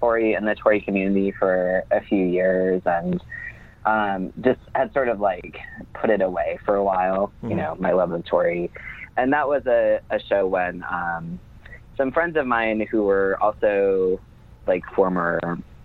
[0.00, 3.22] Tori and the Tori community for a few years, and
[3.88, 5.56] um, just had sort of like
[5.94, 7.32] put it away for a while.
[7.42, 7.56] You Mhm.
[7.56, 8.70] know, my love of Tori,
[9.16, 11.40] and that was a, a show when um,
[11.96, 14.20] some friends of mine who were also
[14.66, 15.40] like former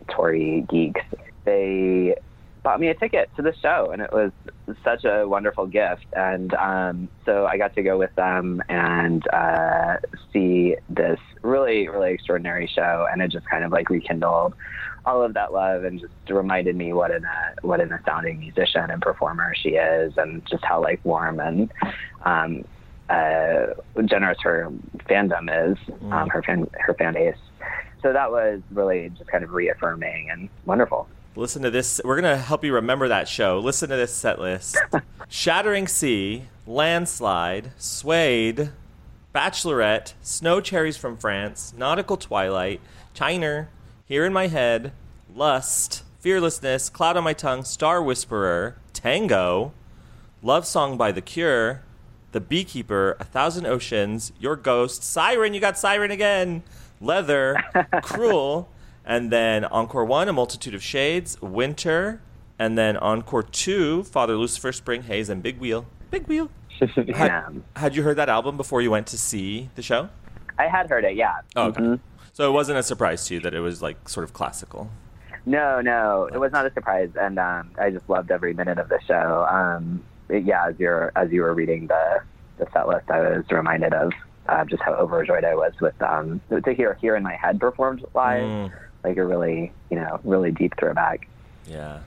[0.09, 1.01] Tori geeks,
[1.45, 2.15] they
[2.63, 4.31] bought me a ticket to the show, and it was
[4.83, 6.05] such a wonderful gift.
[6.13, 9.97] And um, so I got to go with them and uh,
[10.31, 14.53] see this really, really extraordinary show, and it just kind of like rekindled
[15.05, 18.89] all of that love and just reminded me what an uh, what an astounding musician
[18.89, 21.71] and performer she is, and just how like warm and
[22.23, 22.63] um,
[23.09, 23.67] uh,
[24.05, 24.71] generous her
[25.09, 25.77] fandom is,
[26.11, 27.35] um, her fan her fan base.
[28.01, 31.07] So that was really just kind of reaffirming and wonderful.
[31.35, 31.99] Listen to this.
[32.03, 33.59] We're going to help you remember that show.
[33.59, 34.77] Listen to this set list
[35.27, 38.69] Shattering Sea, Landslide, Suede,
[39.33, 42.81] Bachelorette, Snow Cherries from France, Nautical Twilight,
[43.15, 43.67] China,
[44.05, 44.91] Here in My Head,
[45.33, 49.73] Lust, Fearlessness, Cloud on My Tongue, Star Whisperer, Tango,
[50.43, 51.81] Love Song by The Cure,
[52.31, 56.61] The Beekeeper, A Thousand Oceans, Your Ghost, Siren, you got Siren again,
[57.01, 57.57] Leather,
[58.03, 58.69] Cruel,
[59.05, 62.21] and then Encore 1, A Multitude of Shades, Winter,
[62.59, 65.85] and then Encore 2, Father Lucifer, Spring Haze, and Big Wheel.
[66.11, 66.49] Big Wheel.
[66.79, 67.49] Had, yeah.
[67.75, 70.09] had you heard that album before you went to see the show?
[70.57, 71.35] I had heard it, yeah.
[71.55, 71.81] Oh, okay.
[71.81, 71.99] Mhm.
[72.33, 74.89] So it wasn't a surprise to you that it was like sort of classical.
[75.45, 78.89] No, no, it was not a surprise, and um, I just loved every minute of
[78.89, 79.45] the show.
[79.49, 82.21] Um, it- yeah, as you're as you were reading the
[82.57, 84.11] the set list, I was reminded of
[84.47, 88.03] uh, just how overjoyed I was with um, to hear "Here in My Head" performed
[88.13, 88.71] live, Mm,
[89.03, 91.27] like a really you know really deep throwback,
[91.67, 91.99] yeah.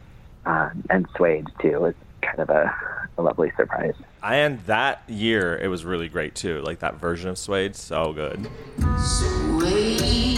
[0.45, 2.75] um, and "Suede" too was kind of a,
[3.19, 3.95] a lovely surprise.
[4.23, 6.61] And that year, it was really great too.
[6.63, 8.49] Like that version of Suede, so good.
[8.99, 10.01] Suede.
[10.01, 10.36] Suede.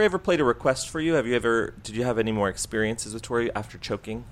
[0.00, 1.12] Tori ever played a request for you?
[1.12, 1.74] Have you ever?
[1.82, 4.24] Did you have any more experiences with Tori after choking?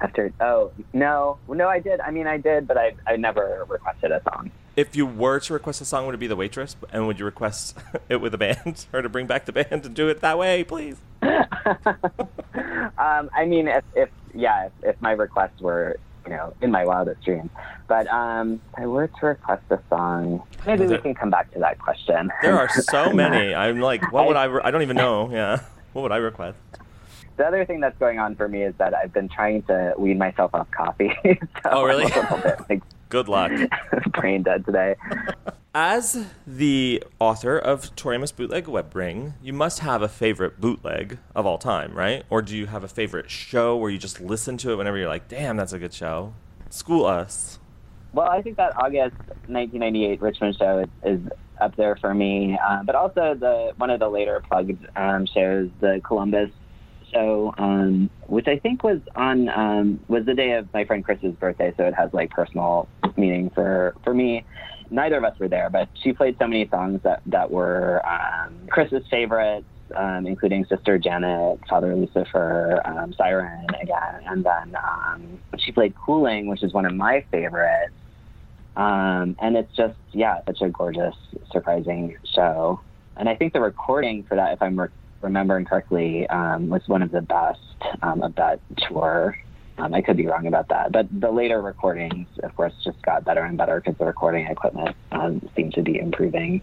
[0.00, 4.10] After oh no no I did I mean I did but I I never requested
[4.10, 4.50] a song.
[4.74, 6.74] If you were to request a song, would it be The Waitress?
[6.90, 9.94] And would you request it with a band, or to bring back the band and
[9.94, 10.96] do it that way, please?
[11.22, 11.30] um,
[13.32, 17.22] I mean, if, if yeah, if, if my requests were you know in my wildest
[17.24, 17.50] dreams,
[17.88, 21.58] but um, if I were to request a song, maybe we can come back to
[21.60, 22.30] that question.
[22.42, 23.54] There are so many.
[23.54, 24.44] I'm like, what would I?
[24.44, 25.30] Re- I don't even know.
[25.30, 25.60] Yeah,
[25.92, 26.58] what would I request?
[27.36, 30.16] the other thing that's going on for me is that I've been trying to wean
[30.16, 31.12] myself off coffee.
[31.24, 32.04] so Oh, really?
[32.10, 33.52] I'm a little bit like Good luck.
[34.12, 34.96] brain dead today.
[35.74, 41.44] As the author of Tori Bootleg Web Ring, you must have a favorite bootleg of
[41.44, 42.24] all time, right?
[42.30, 45.08] Or do you have a favorite show where you just listen to it whenever you're
[45.08, 46.32] like, damn, that's a good show?
[46.70, 47.58] School us.
[48.12, 49.16] Well, I think that August
[49.48, 54.00] 1998 Richmond show is, is up there for me, uh, but also the one of
[54.00, 56.50] the later plugged um, shows, the Columbus
[57.16, 61.34] show, um, which I think was on um, was the day of my friend Chris's
[61.34, 64.44] birthday, so it has like personal meaning for for me.
[64.90, 68.54] Neither of us were there, but she played so many songs that that were um,
[68.68, 69.66] Chris's favorites.
[69.94, 76.48] Um, including Sister Janet, Father Lucifer, um, Siren again, and then um, she played Cooling,
[76.48, 77.94] which is one of my favorites.
[79.38, 81.14] And it's just, yeah, such a gorgeous,
[81.52, 82.80] surprising show.
[83.16, 84.88] And I think the recording for that, if I'm re-
[85.20, 87.60] remembering correctly, um, was one of the best
[88.02, 89.36] um, of that tour.
[89.78, 90.92] Um, I could be wrong about that.
[90.92, 94.96] But the later recordings, of course, just got better and better because the recording equipment
[95.12, 96.62] um, seemed to be improving.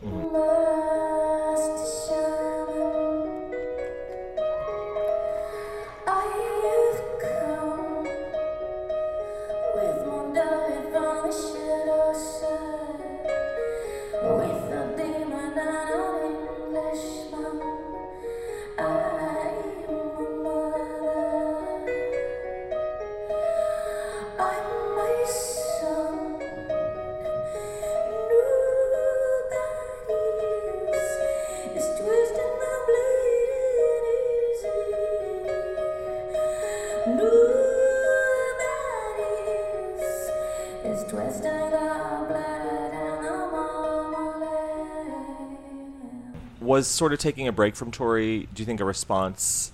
[46.74, 49.72] Was sort of taking a break from Tori, do you think a response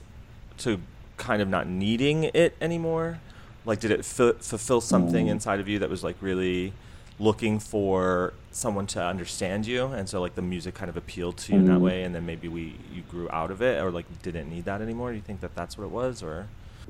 [0.57, 0.81] to
[1.15, 3.21] kind of not needing it anymore?
[3.63, 6.73] Like, did it fu- fulfill something inside of you that was like really
[7.17, 9.85] looking for someone to understand you?
[9.85, 12.25] And so, like, the music kind of appealed to you in that way, and then
[12.25, 15.11] maybe we you grew out of it, or like didn't need that anymore?
[15.11, 16.47] Do you think that that's what it was, or?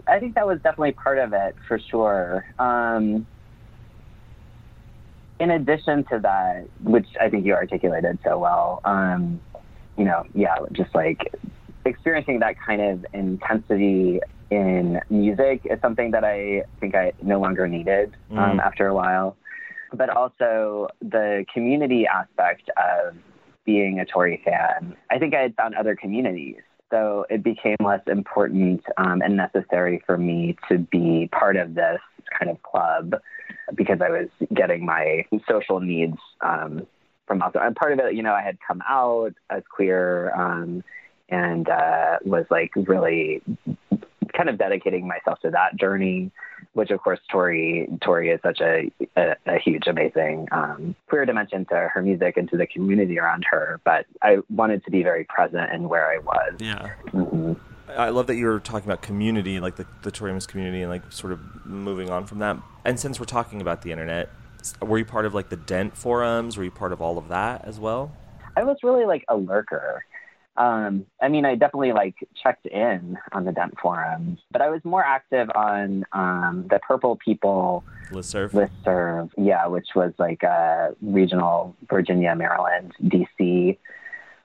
[0.08, 2.48] I think that was definitely part of it for sure.
[2.58, 3.28] Um,
[5.40, 9.40] in addition to that, which I think you articulated so well, um,
[10.00, 11.20] you know, yeah, just like
[11.86, 17.68] experiencing that kind of intensity in music is something that I think I no longer
[17.68, 18.66] needed um, Mm.
[18.66, 19.36] after a while.
[19.94, 23.16] But also the community aspect of
[23.66, 26.62] being a Tori fan, I think I had found other communities.
[26.92, 32.00] So it became less important um, and necessary for me to be part of this
[32.38, 33.16] kind of club
[33.76, 36.88] because I was getting my social needs um,
[37.30, 37.66] from outside.
[37.66, 40.84] And part of it, you know, I had come out as queer um,
[41.30, 43.42] and uh, was like really
[44.36, 46.32] kind of dedicating myself to that journey.
[46.74, 51.66] Which, of course, Tori Tori is such a a, a huge, amazing um, queer dimension
[51.66, 53.80] to her music and to the community around her.
[53.84, 56.54] But I wanted to be very present in where I was.
[56.60, 56.90] Yeah.
[57.12, 57.54] hmm
[57.98, 60.92] I love that you were talking about community, like the, the Tori Amos community, and
[60.92, 62.58] like sort of moving on from that.
[62.86, 64.30] And since we're talking about the internet,
[64.82, 66.58] were you part of like the Dent forums?
[66.58, 68.12] Were you part of all of that as well?
[68.56, 70.04] I was really like a lurker.
[70.58, 74.84] Um, I mean, I definitely like checked in on the Dent forums, but I was
[74.84, 78.52] more active on um, the Purple People Listserv?
[78.52, 83.78] listserv, yeah, which was like a regional Virginia, Maryland, DC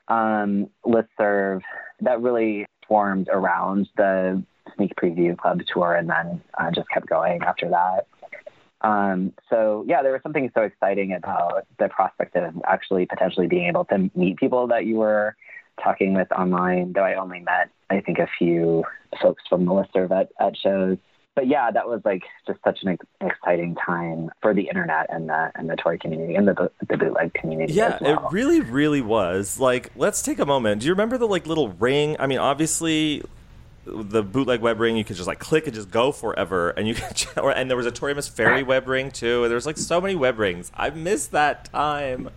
[0.08, 1.62] um, listserv
[2.00, 4.42] that really formed around the
[4.76, 8.06] sneak preview club tour and then uh, just kept going after that.
[8.80, 13.66] Um, so yeah, there was something so exciting about the prospect of actually potentially being
[13.66, 15.36] able to meet people that you were
[15.82, 16.92] talking with online.
[16.92, 18.84] Though I only met, I think, a few
[19.22, 20.98] folks from the listserv at, at shows.
[21.34, 25.50] But yeah, that was like just such an exciting time for the internet and the
[25.56, 27.72] and the Tori community and the the bootleg community.
[27.72, 28.26] Yeah, well.
[28.28, 29.58] it really, really was.
[29.58, 30.82] Like, let's take a moment.
[30.82, 32.16] Do you remember the like little ring?
[32.20, 33.24] I mean, obviously,
[33.86, 36.94] the bootleg web ring you could just like click and just go forever, and you
[36.94, 37.26] could.
[37.36, 38.66] Or, and there was a Tori Amos Fairy ah.
[38.66, 39.44] web ring too.
[39.44, 40.70] And there's like so many web rings.
[40.74, 42.30] I miss that time.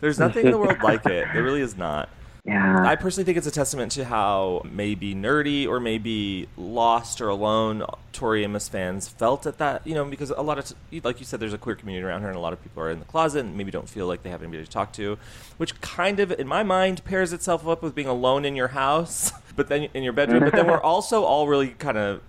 [0.00, 1.26] There's nothing in the world like it.
[1.32, 2.08] There really is not.
[2.48, 2.82] Yeah.
[2.86, 7.84] I personally think it's a testament to how maybe nerdy or maybe lost or alone
[8.14, 11.26] Tori Amos fans felt at that, you know, because a lot of, t- like you
[11.26, 13.04] said, there's a queer community around her and a lot of people are in the
[13.04, 15.18] closet and maybe don't feel like they have anybody to talk to,
[15.58, 19.30] which kind of, in my mind, pairs itself up with being alone in your house,
[19.56, 20.40] but then in your bedroom.
[20.40, 22.22] but then we're also all really kind of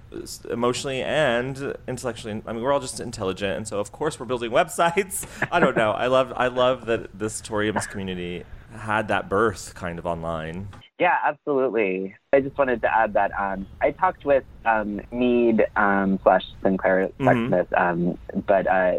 [0.49, 3.55] emotionally and intellectually, I mean, we're all just intelligent.
[3.55, 5.25] And so, of course, we're building websites.
[5.49, 5.91] I don't know.
[5.91, 8.43] I love, I love that this Tori Amos community
[8.81, 10.67] had that birth kind of online.
[10.99, 12.15] Yeah, absolutely.
[12.33, 17.09] I just wanted to add that um, I talked with um, Mead um, slash Sinclair
[17.19, 17.49] Mhm.
[17.49, 18.93] Sexsmith, um, but uh,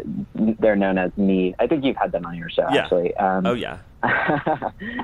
[0.59, 1.55] they're known as Mead.
[1.59, 2.81] I think you've had them on your show, Yeah.
[2.83, 3.15] actually.
[3.17, 3.77] Um, Oh yeah.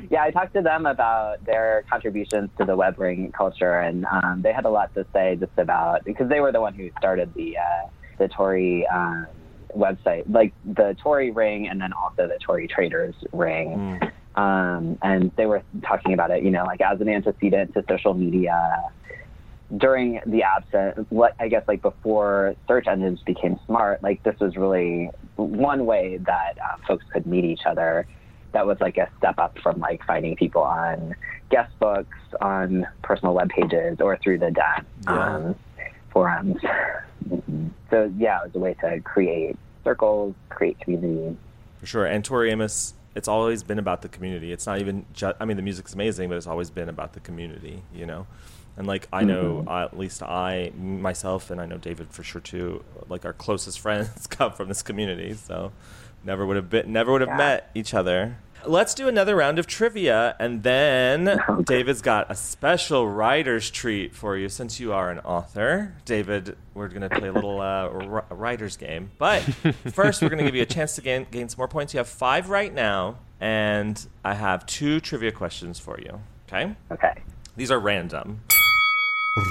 [0.09, 4.41] yeah, I talked to them about their contributions to the web ring culture, and um,
[4.41, 7.31] they had a lot to say just about because they were the one who started
[7.35, 7.87] the uh,
[8.17, 9.27] the Tori um,
[9.75, 13.99] website, like the Tori ring, and then also the Tori Traders ring.
[14.01, 14.11] Mm.
[14.37, 18.13] Um, and they were talking about it, you know, like as an antecedent to social
[18.13, 18.83] media
[19.75, 24.55] during the absence, what I guess like before search engines became smart, like this was
[24.55, 28.07] really one way that uh, folks could meet each other.
[28.53, 31.15] That was like a step up from like finding people on
[31.49, 35.35] guest books, on personal web pages, or through the Dent Yeah.
[35.35, 35.55] um,
[36.11, 36.57] forums.
[37.89, 41.35] So yeah, it was a way to create circles, create community.
[41.79, 42.05] For sure.
[42.05, 44.51] And Tori Amos, it's always been about the community.
[44.51, 47.19] It's not even just, I mean, the music's amazing, but it's always been about the
[47.19, 48.27] community, you know?
[48.77, 52.41] And like, I know, uh, at least I, myself, and I know David for sure
[52.41, 55.33] too, like our closest friends come from this community.
[55.33, 55.71] So
[56.23, 57.37] never would have been, never would have Yeah.
[57.37, 58.37] met each other.
[58.67, 61.63] Let's do another round of trivia, and then Okay.
[61.63, 65.95] David's got a special writer's treat for you since you are an author.
[66.05, 69.11] David, we're going to play a little uh, r- writer's game.
[69.17, 69.39] But
[69.93, 71.93] first, we're going to give you a chance to gain, gain some more points.
[71.93, 76.19] You have five right now, and I have two trivia questions for you.
[76.47, 76.75] Okay?
[76.91, 77.13] Okay.
[77.55, 78.41] These are random.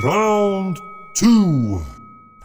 [0.05, 0.79] Round
[1.17, 1.83] two.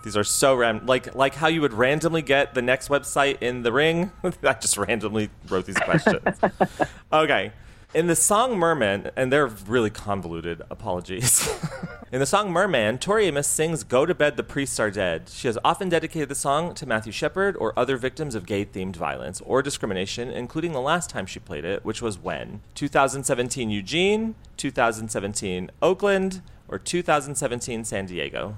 [0.03, 3.61] These are so random, like like how you would randomly get the next website in
[3.61, 4.11] the ring.
[4.23, 6.39] I just randomly wrote these questions.
[7.13, 7.51] okay,
[7.93, 10.61] in the song Merman, and they're really convoluted.
[10.71, 11.47] Apologies.
[12.11, 15.47] in the song Merman, Tori Amos sings "Go to Bed, the Priests Are Dead." She
[15.47, 19.61] has often dedicated the song to Matthew Shepard or other victims of gay-themed violence or
[19.61, 26.41] discrimination, including the last time she played it, which was when 2017 Eugene, 2017 Oakland,
[26.67, 28.55] or 2017 San Diego.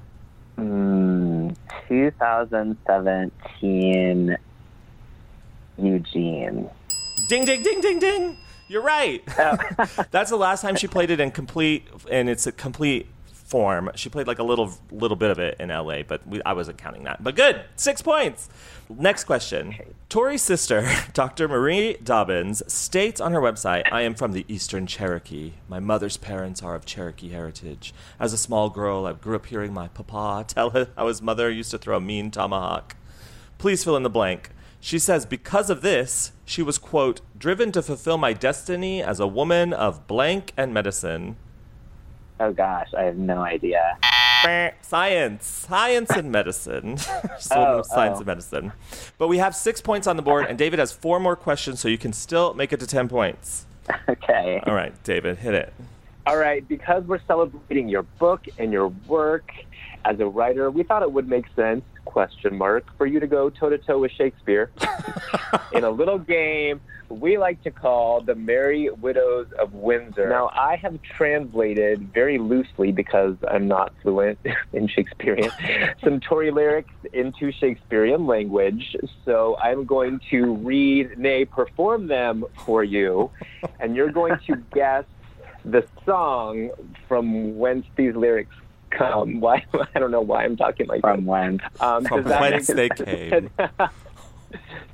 [0.58, 1.56] Mm,
[1.88, 4.38] 2017
[5.78, 6.70] Eugene.
[7.28, 8.38] Ding, ding, ding, ding, ding.
[8.68, 9.24] You're right.
[10.12, 13.08] That's the last time she played it in complete, and it's a complete
[13.54, 13.92] form.
[13.94, 16.80] She played like a little, little bit of it in L.A., but we, I wasn't
[16.80, 17.24] counting that.
[17.24, 18.50] But good, six points.
[18.90, 19.76] Next question.
[20.10, 21.48] Tori's sister, Dr.
[21.48, 25.54] Marie Dobbins, states on her website, "I am from the Eastern Cherokee.
[25.68, 27.94] My mother's parents are of Cherokee heritage.
[28.20, 31.52] As a small girl, I grew up hearing my papa tell her how his mother
[31.52, 32.96] used to throw a mean tomahawk."
[33.60, 34.50] Please fill in the blank.
[34.80, 39.28] She says, because of this, she was, quote, driven to fulfill my destiny as a
[39.28, 41.38] woman of blank and medicine.
[42.44, 43.98] Oh gosh, I have no idea.
[44.82, 45.46] Science.
[45.46, 46.98] Science and medicine.
[47.52, 48.18] Oh, science oh.
[48.18, 48.72] and medicine.
[49.18, 51.88] But we have six points on the board, and David has four more questions, so
[51.88, 53.66] you can still make it to 10 points.
[54.10, 54.62] Okay.
[54.66, 55.74] All right, David, hit it.
[56.26, 59.52] All right, because we're celebrating your book and your work
[60.06, 63.50] as a writer, we thought it would make sense, question mark, for you to go
[63.50, 64.72] toe to toe with Shakespeare
[65.74, 66.82] in a little game
[67.14, 70.30] we like to call the Merry Widows of Windsor.
[70.30, 74.40] Now, I have translated very loosely because I'm not fluent
[74.74, 75.52] in Shakespearean
[76.04, 78.96] some Tori lyrics into Shakespearean language.
[79.26, 83.32] So I'm going to read, nay, perform them for you,
[83.80, 85.06] and you're going to guess
[85.66, 86.72] the song
[87.08, 88.56] from whence these lyrics
[88.90, 89.40] come.
[89.40, 91.16] Why I don't know why I'm talking like that.
[91.16, 91.28] From this.
[91.28, 91.62] when?
[91.80, 93.50] Um, From does that whence they came.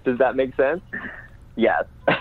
[0.03, 0.82] does that make sense?
[1.59, 1.83] Yes.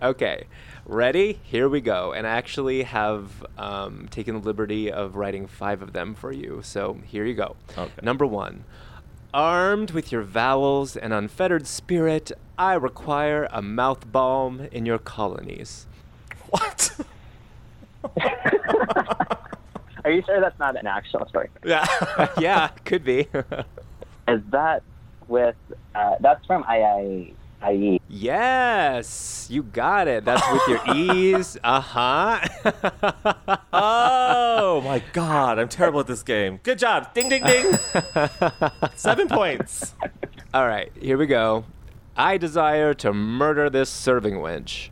[0.00, 0.44] Okay,
[0.86, 1.40] ready?
[1.42, 2.12] Here we go.
[2.12, 6.60] And I actually have um, taken the liberty of writing five of them for you.
[6.62, 7.56] So here you go.
[7.76, 7.90] Okay.
[8.00, 8.62] Number one
[9.34, 15.88] Armed with your vowels and unfettered spirit, I require a mouth balm in your colonies.
[16.50, 16.96] What?
[20.08, 21.50] Are you sure that's not an actual story?
[21.66, 21.84] yeah.
[22.40, 23.28] yeah, could be.
[24.28, 24.82] Is that
[25.26, 25.54] with?
[25.94, 27.34] Uh, that's from II.
[27.70, 28.00] IE.
[28.08, 30.24] yes, you got it.
[30.24, 31.58] That's with your E's.
[31.62, 32.40] Uh huh.
[33.70, 36.60] Oh, Oh my god, I'm terrible at this game.
[36.62, 37.12] Good job.
[37.12, 37.74] Ding ding ding.
[38.94, 39.94] Seven points.
[40.54, 41.66] All right, here we go.
[42.16, 44.88] I desire to murder this serving wench.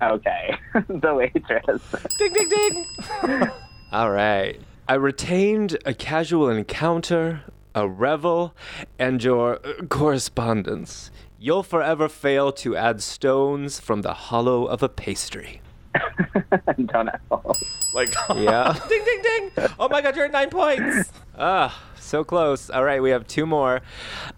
[0.00, 0.56] Okay.
[0.74, 1.82] the waitress.
[2.18, 3.50] Ding ding ding.
[3.96, 4.60] All right.
[4.86, 7.40] I retained a casual encounter,
[7.74, 8.54] a revel,
[8.98, 11.10] and your uh, correspondence.
[11.38, 15.62] You'll forever fail to add stones from the hollow of a pastry.
[15.94, 17.56] Donut hole.
[17.94, 18.78] Like Yeah.
[18.86, 19.50] ding ding ding.
[19.78, 21.10] Oh my god, you're at nine points.
[21.38, 22.68] Ah, so close.
[22.68, 23.80] All right, we have two more.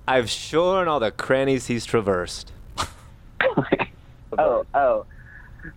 [0.07, 2.53] I've shorn all the crannies he's traversed.
[4.39, 5.05] oh, oh.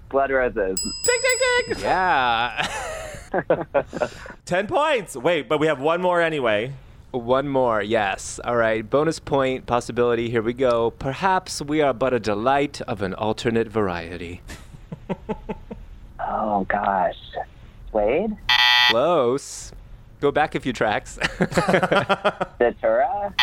[0.09, 0.79] Blood roses.
[0.79, 1.79] Ding ding ding.
[1.83, 2.97] Yeah.
[4.45, 5.15] Ten points.
[5.15, 6.73] Wait, but we have one more anyway.
[7.11, 8.39] One more, yes.
[8.45, 10.29] All right, bonus point possibility.
[10.29, 10.91] Here we go.
[10.91, 14.41] Perhaps we are but a delight of an alternate variety.
[16.33, 17.17] Oh gosh.
[17.91, 18.37] Wade?
[18.89, 19.73] Close.
[20.21, 21.17] Go back a few tracks.
[22.59, 23.33] Datura?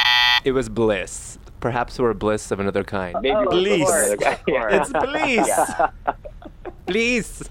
[0.45, 1.39] it was bliss.
[1.61, 3.17] Perhaps we're bliss of another kind.
[3.21, 3.79] Maybe Oh, Bliss.
[3.81, 4.71] before the guy- yeah.
[4.81, 4.91] It's
[6.87, 7.51] bliss.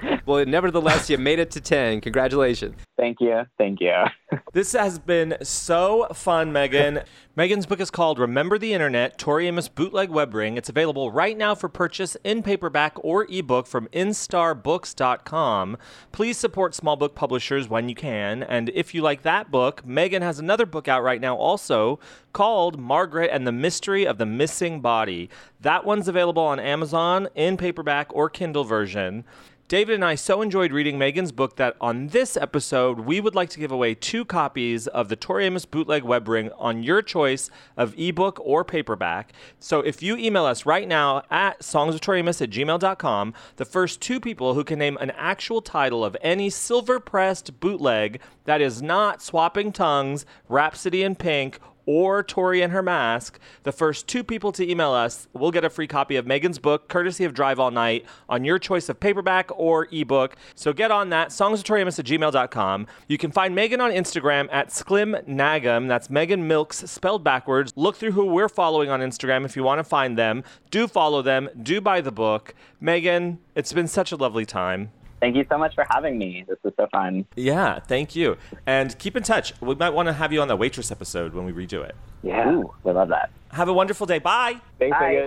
[0.00, 0.20] Please.
[0.26, 2.00] well, nevertheless, you made it to 10.
[2.00, 2.76] Congratulations.
[2.96, 3.42] Thank you.
[3.58, 3.92] Thank you.
[4.52, 7.00] This has been so fun, Megan.
[7.36, 10.56] Megan's book is called Remember the Internet Tori Amos Bootleg Web Ring.
[10.56, 15.76] It's available right now for purchase in paperback or ebook from instarbooks.com.
[16.12, 18.44] Please support small book publishers when you can.
[18.44, 21.98] And if you like that book, Megan has another book out right now also
[22.32, 25.30] called Margaret and the Mystery of the Missing Body.
[25.60, 29.24] That one's available on Amazon in paperback or Kindle version.
[29.66, 33.48] David and I so enjoyed reading Megan's book that on this episode, we would like
[33.48, 37.48] to give away two copies of the Tori Amos Bootleg Web Ring on your choice
[37.74, 39.32] of ebook or paperback.
[39.58, 44.52] So if you email us right now at songsoftoriamos at gmail.com, the first two people
[44.52, 49.72] who can name an actual title of any silver pressed bootleg that is not Swapping
[49.72, 54.92] Tongues, Rhapsody in Pink, or Tori and her mask, the first two people to email
[54.92, 58.44] us will get a free copy of Megan's book, courtesy of Drive All Night, on
[58.44, 60.36] your choice of paperback or ebook.
[60.54, 62.86] So get on that, songsoftoriamos at gmail.com.
[63.08, 65.88] You can find Megan on Instagram at sklimnagem.
[65.88, 67.72] That's Megan Milks spelled backwards.
[67.76, 70.44] Look through who we're following on Instagram if you want to find them.
[70.70, 71.48] Do follow them.
[71.62, 72.54] Do buy the book.
[72.80, 74.90] Megan, it's been such a lovely time.
[75.24, 76.44] Thank you so much for having me.
[76.46, 77.24] This was so fun.
[77.34, 78.36] Yeah, thank you.
[78.66, 79.58] And keep in touch.
[79.62, 81.96] We might want to have you on the waitress episode when we redo it.
[82.22, 82.50] Yeah.
[82.50, 83.30] Ooh, we love that.
[83.52, 84.18] Have a wonderful day.
[84.18, 84.60] Bye.
[84.78, 85.26] Thanks, Bye.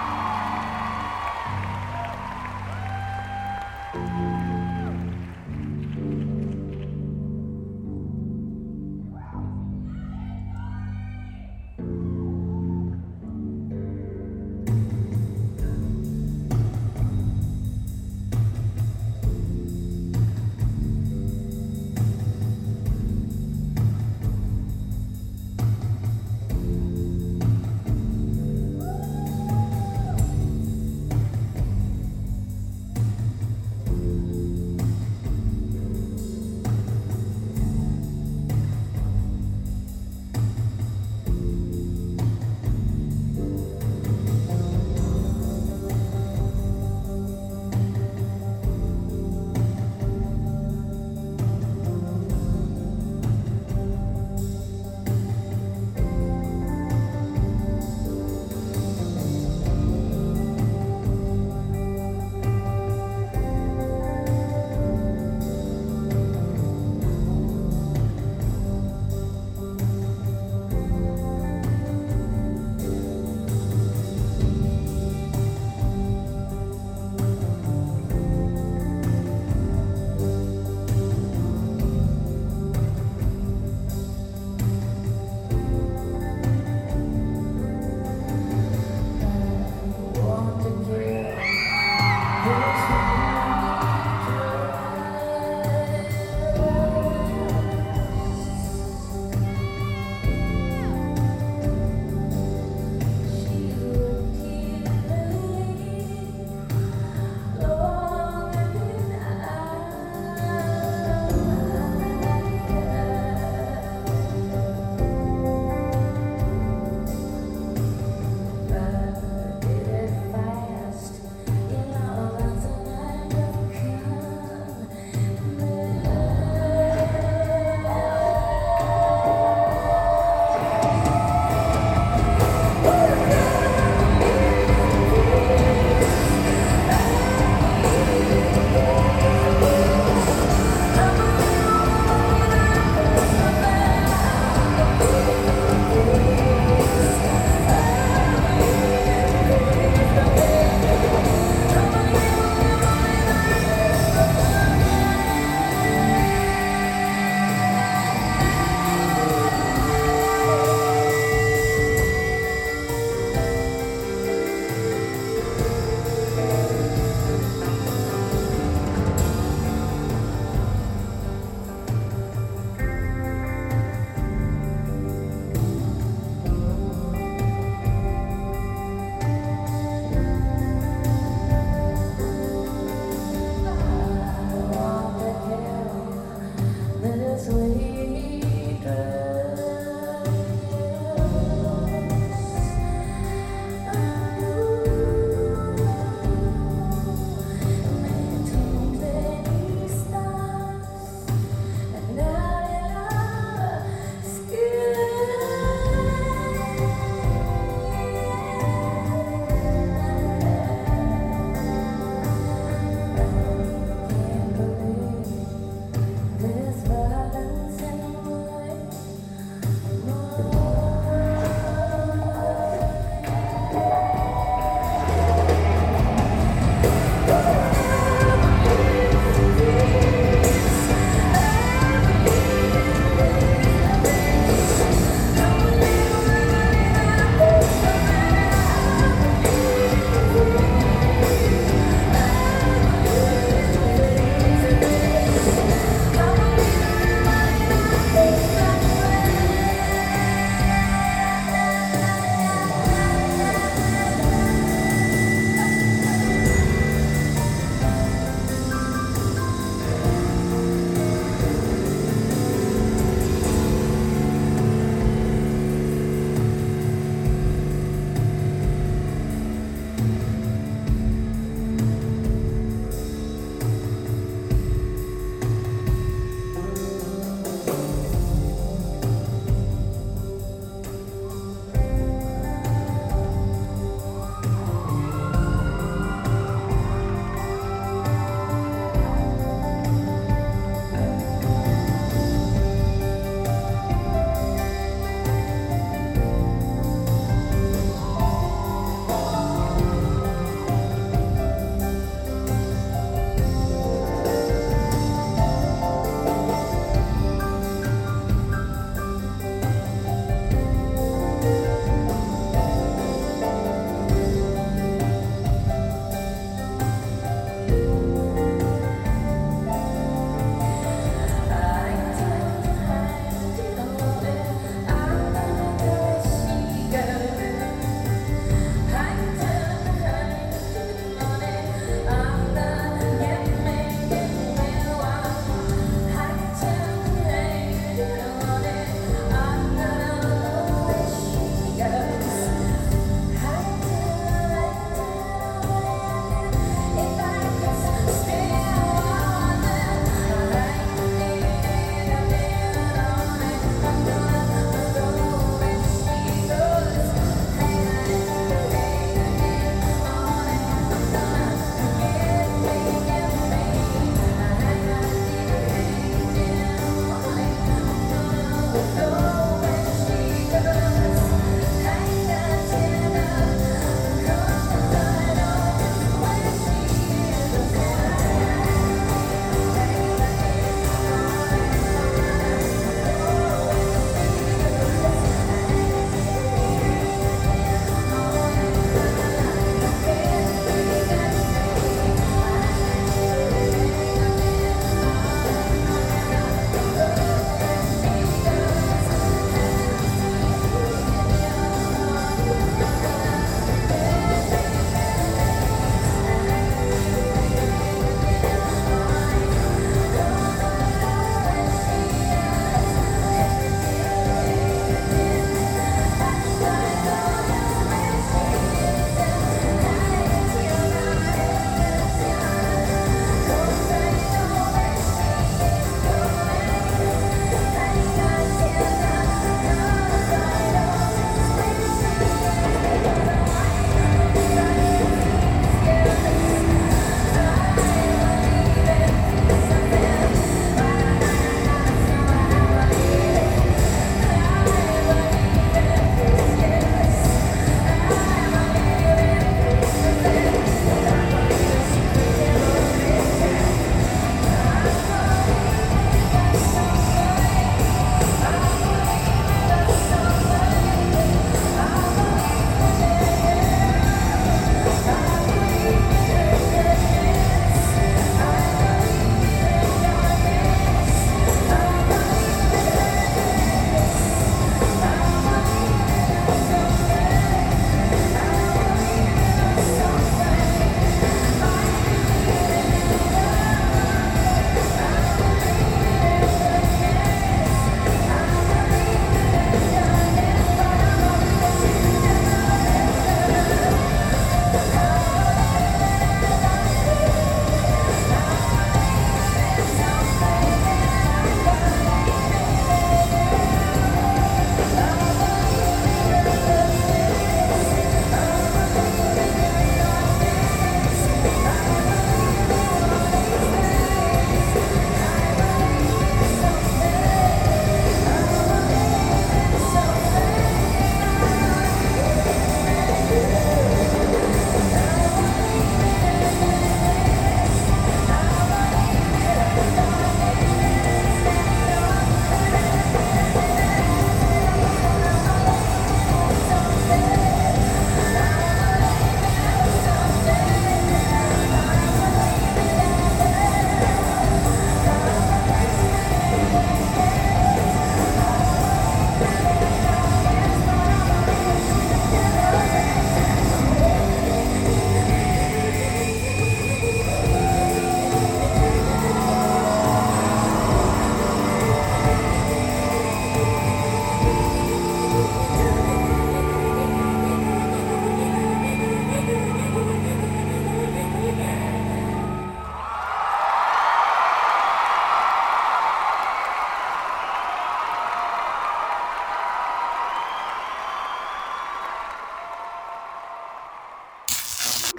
[0.00, 0.56] Megan.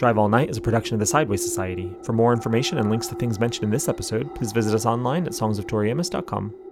[0.01, 1.95] Drive All Night is a production of the Sideways Society.
[2.01, 5.27] For more information and links to things mentioned in this episode, please visit us online
[5.27, 6.70] at songsoftoriamos.com.